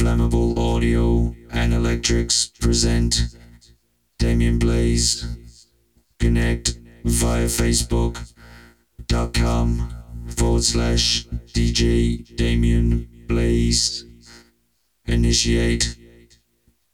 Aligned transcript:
Flammable 0.00 0.56
Audio 0.56 1.36
and 1.50 1.74
Electrics 1.74 2.46
present 2.58 3.36
Damien 4.18 4.58
Blaze. 4.58 5.26
Connect 6.18 6.78
via 7.04 7.44
Facebook.com 7.44 9.94
forward 10.26 10.64
slash 10.64 11.26
DJ 11.52 12.34
Damien 12.34 13.06
Blaze. 13.28 14.06
Initiate 15.04 15.94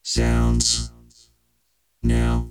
sounds 0.02 0.91
now. 2.02 2.50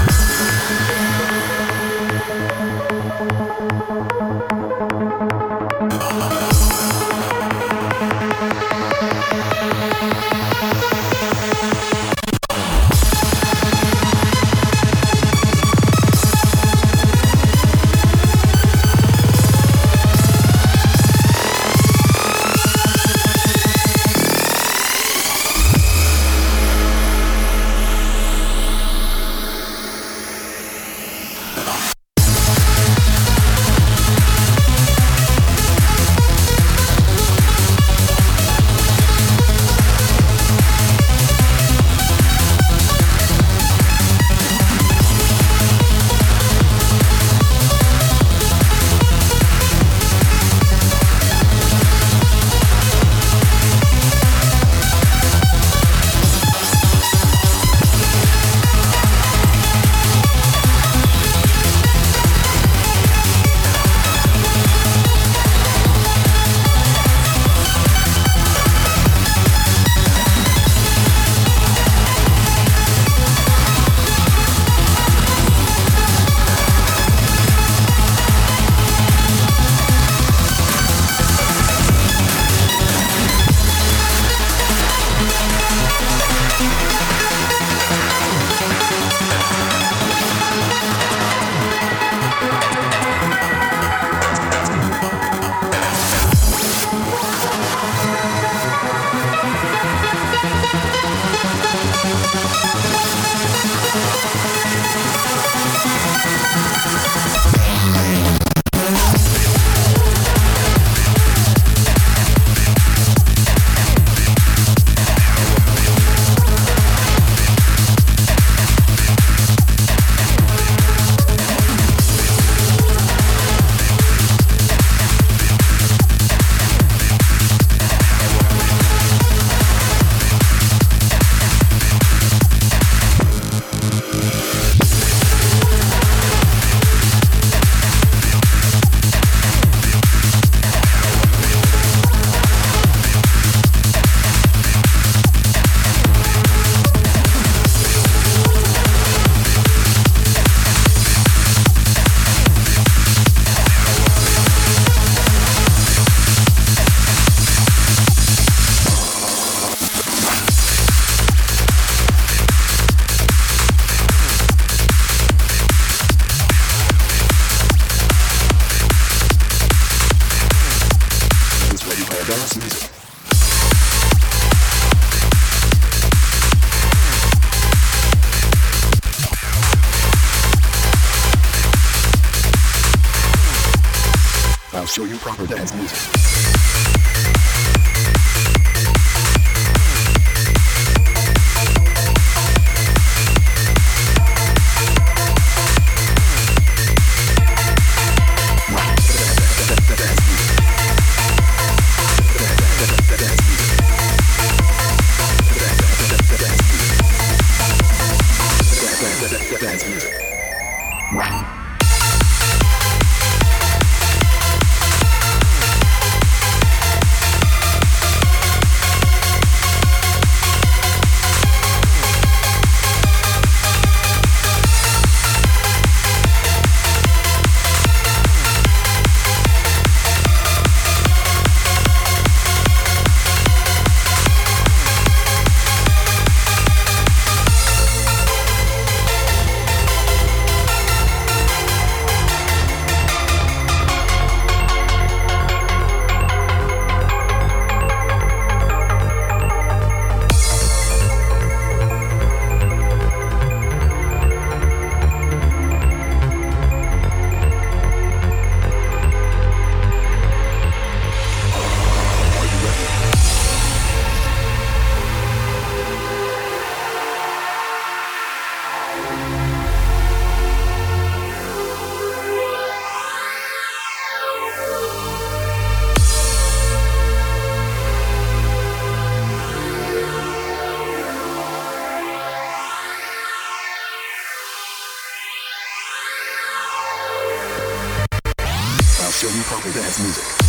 music. 290.01 290.40